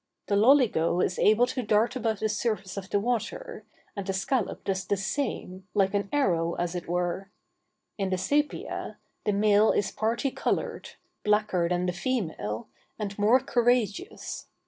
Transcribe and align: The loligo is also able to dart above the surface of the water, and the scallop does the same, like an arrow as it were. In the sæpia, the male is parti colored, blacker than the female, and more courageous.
The 0.25 0.35
loligo 0.35 0.99
is 1.05 1.19
also 1.19 1.29
able 1.29 1.45
to 1.45 1.61
dart 1.61 1.95
above 1.95 2.21
the 2.21 2.27
surface 2.29 2.75
of 2.75 2.89
the 2.89 2.99
water, 2.99 3.65
and 3.95 4.03
the 4.07 4.13
scallop 4.13 4.63
does 4.63 4.83
the 4.83 4.97
same, 4.97 5.67
like 5.75 5.93
an 5.93 6.09
arrow 6.11 6.55
as 6.55 6.73
it 6.73 6.87
were. 6.89 7.29
In 7.99 8.09
the 8.09 8.15
sæpia, 8.15 8.95
the 9.25 9.31
male 9.31 9.71
is 9.71 9.91
parti 9.91 10.31
colored, 10.31 10.89
blacker 11.23 11.69
than 11.69 11.85
the 11.85 11.93
female, 11.93 12.67
and 12.97 13.15
more 13.19 13.39
courageous. 13.39 14.47